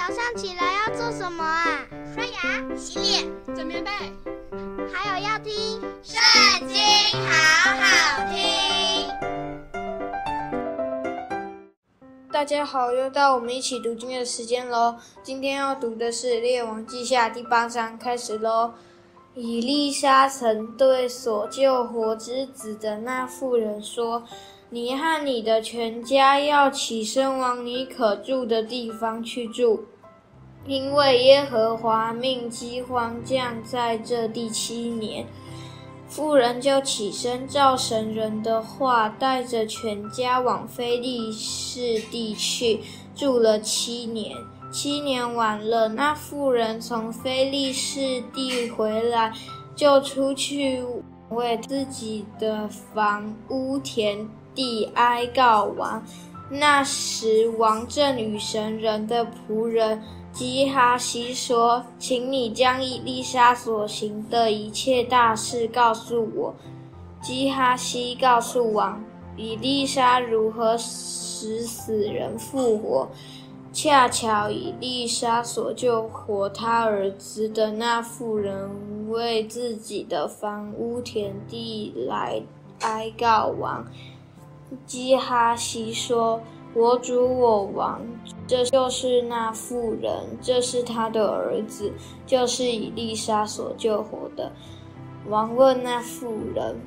[0.00, 1.86] 早上起来要做什么啊？
[2.14, 3.90] 刷牙、洗脸、整棉被，
[4.90, 5.52] 还有要听
[6.02, 6.78] 《圣经》，
[7.28, 8.40] 好好听。
[12.32, 14.96] 大家好，又到我们一起读经的时间喽。
[15.22, 18.72] 今天要读的是《列王记下》第八章，开始喽。
[19.34, 24.24] 以利沙曾对所救活之子的那妇人说
[24.70, 29.84] ：“你和你的全家要起身往你可住的地方去住，
[30.66, 35.26] 因为耶和华命饥荒降在这第七年。”
[36.10, 42.80] 妇人就起身，照神人的话，带着全家往非利士地去，
[43.14, 44.36] 住了七年。
[44.70, 49.32] 七年完了，那妇人从菲利士地回来，
[49.74, 50.84] 就出去
[51.30, 56.02] 为自己的房屋田地哀告王。
[56.50, 60.02] 那时王正与神人的仆人
[60.32, 66.54] 基哈西说：“请你将以丽莎所行的一切大事告诉我。”
[67.22, 69.02] 基哈西告诉王
[69.36, 73.08] ：“以丽莎如何使死人复活。”
[73.72, 82.42] 恰巧以丽莎所救活他儿子的那妇人，为自己的房屋田地来
[82.80, 83.86] 哀告王。
[84.86, 86.40] 基哈西说
[86.74, 88.00] ：“我主我王，
[88.44, 91.92] 这就是那妇人，这是他的儿子，
[92.26, 94.50] 就是以丽莎所救活的。”
[95.28, 96.80] 王问那妇人，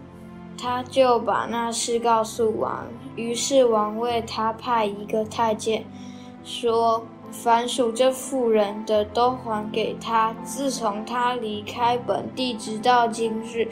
[0.57, 2.85] 他就把那事告诉王。
[3.15, 5.85] 于是王为他派一个太监。
[6.43, 10.33] 说：“凡属这妇人的，都还给他。
[10.43, 13.67] 自从他离开本地，直到今日，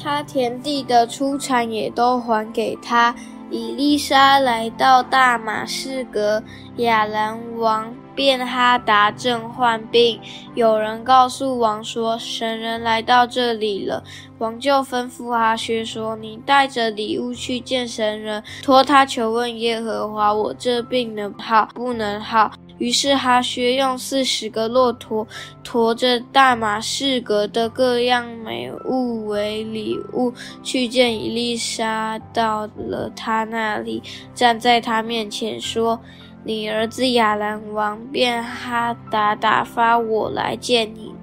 [0.00, 3.14] 他田地的出产也都还给他。”
[3.50, 6.42] 以丽莎来到大马士革，
[6.76, 10.20] 亚兰王便哈达正患病。
[10.54, 14.02] 有人告诉王说：“神人来到这里了。”
[14.38, 25.24] 王就吩咐哈薛说：“你带着礼物去见神人，托他求问耶和华，我这病能好不能好？”于是哈薛用四十个骆驼
[25.62, 30.32] 驮着大马士革的各样美物为礼物
[30.64, 34.02] 去见以利沙，到了他那里，
[34.34, 36.00] 站在他面前说
[36.44, 41.14] ：“你儿子亚兰王便哈达打发我来见你。”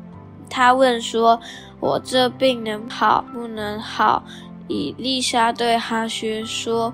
[0.49, 1.39] 他问说
[1.79, 4.23] ：“我这病能好不能好？”
[4.67, 6.93] 以丽莎对哈薛说。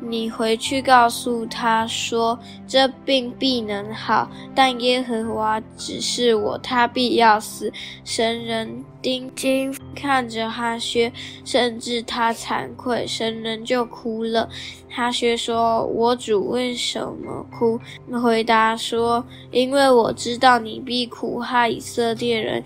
[0.00, 7.72] 你回去告诉他说，这病必能好，但耶和华指示我，他必要死。
[8.04, 11.12] 神人定睛看着哈薛，
[11.44, 14.48] 甚至他惭愧，神人就哭了。
[14.88, 17.78] 哈薛说：“我主为什么哭？”
[18.20, 22.64] 回答说：“因为我知道你必苦害以色列人，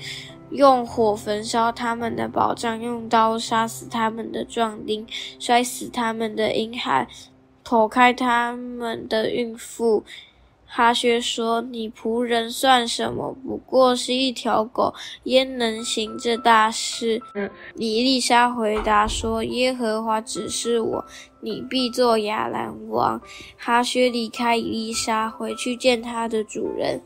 [0.54, 5.06] 用火焚烧他们的宝藏，用刀杀死他们的壮丁，
[5.38, 7.06] 摔死他们的婴孩。”
[7.66, 10.04] 剖开他们的孕妇，
[10.66, 13.34] 哈薛说：“你仆人算什么？
[13.42, 14.92] 不过是一条狗，
[15.22, 21.02] 焉能行这大事？”嗯，以利沙回答说：“耶和华指示我，
[21.40, 23.18] 你必做亚兰王。”
[23.56, 27.00] 哈薛离开以利沙，回去见他的主人。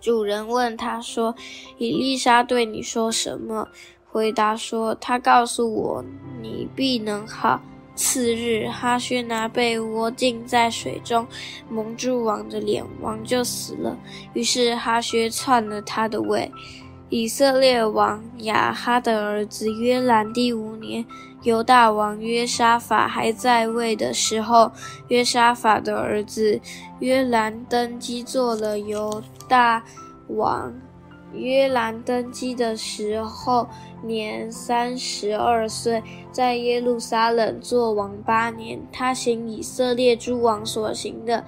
[0.00, 1.34] 主人问他说
[1.78, 3.68] ：“以丽莎对你说什么？”
[4.10, 6.04] 回答说：“他告诉我，
[6.42, 7.60] 你必能好。”
[7.94, 11.26] 次日，哈薛拿被窝浸在水中，
[11.68, 13.94] 蒙住王的脸，王就死了。
[14.32, 16.50] 于是哈薛篡了他的位。
[17.10, 21.04] 以色列王亚哈的儿子约兰第五年，
[21.42, 24.70] 犹大王约沙法还在位的时候，
[25.08, 26.60] 约沙法的儿子
[26.98, 29.82] 约兰登基做了犹大
[30.28, 30.72] 王。
[31.32, 33.68] 约兰登基的时候，
[34.02, 36.02] 年三十二岁，
[36.32, 38.80] 在耶路撒冷做王八年。
[38.92, 41.44] 他行以色列诸王所行的，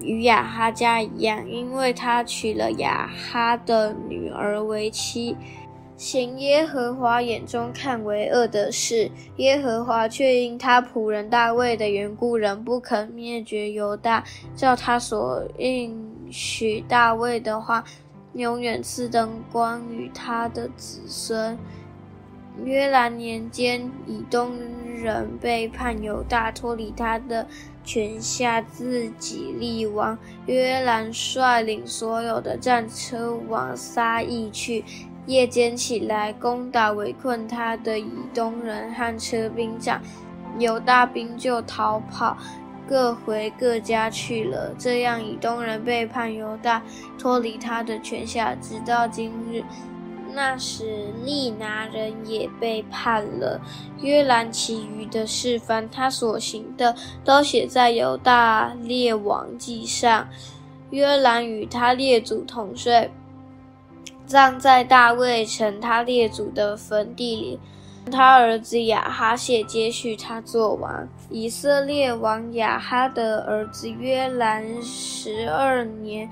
[0.00, 5.34] 与亚哈家一样，因为他娶了亚哈的女儿为妻，
[5.96, 9.10] 行耶和华眼中看为恶的事。
[9.36, 17.84] 耶和华却因他仆人大卫的缘故，仍不肯灭绝犹大，照他所应许大卫的话。
[18.34, 21.56] 永远赐灯光与他的子孙。
[22.62, 24.58] 约兰年间，以东
[24.94, 27.46] 人背叛犹大，脱离他的
[27.82, 30.18] 权下，自己立王。
[30.44, 34.84] 约兰率领所有的战车往撒义去，
[35.26, 40.00] 夜间起来攻打围困他的以东人和车兵长，
[40.58, 42.36] 犹大兵就逃跑。
[42.88, 44.72] 各回各家去了。
[44.78, 46.80] 这样，以东人背叛犹大，
[47.18, 49.64] 脱离他的权下，直到今日。
[50.32, 53.60] 那时，利拿人也背叛了
[54.00, 56.94] 约兰，其余的事，凡他所行的，
[57.24, 60.28] 都写在犹大列王记上。
[60.90, 63.10] 约兰与他列祖同睡，
[64.26, 67.60] 葬在大卫城他列祖的坟地里。
[68.10, 71.08] 他儿子亚哈谢接续他做王。
[71.28, 76.28] 以色列王亚哈的儿子约兰十二年。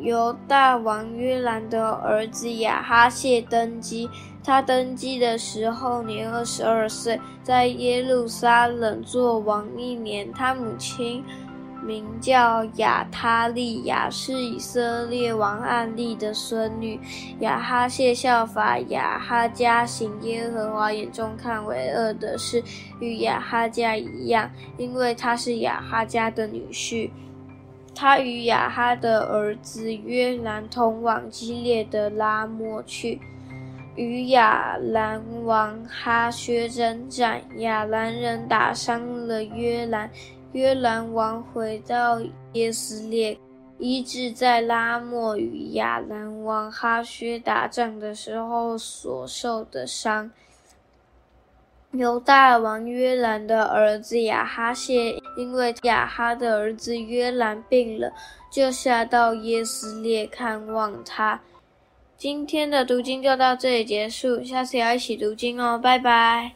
[0.00, 4.08] 犹大王约兰的儿子亚哈谢登基。
[4.42, 10.30] 他登基的时候年二十二岁，在耶路撒冷做王一年。
[10.32, 11.24] 他母亲
[11.84, 16.98] 名叫亚他利雅，是以色列王暗利的孙女。
[17.40, 22.62] 亚哈谢效法亚哈家，行耶和华眼中看为恶的事，
[23.00, 27.10] 与亚哈家一样，因为他是亚哈家的女婿。
[27.94, 33.20] 他与亚哈的儿子约兰同往基列的拉末去，
[33.94, 37.40] 与亚兰王哈薛征战。
[37.58, 40.10] 亚兰人打伤了约兰，
[40.54, 42.20] 约兰王回到
[42.52, 43.36] 耶斯列，
[43.78, 50.30] 医治在拉末与亚兰王哈薛打仗的时候所受的伤。
[51.90, 58.12] 犹大王约兰的儿子亚哈谢，因为亚哈的儿子约兰病了，
[58.48, 61.40] 就下到耶斯列看望他。
[62.16, 66.52] 今天的读经就到这里结束，下次要一起读经哦，拜拜。